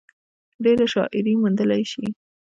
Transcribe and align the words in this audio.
ډېره 0.63 0.85
شاعري 0.93 1.33
موندلے 1.41 1.81
شي۔ 1.91 2.05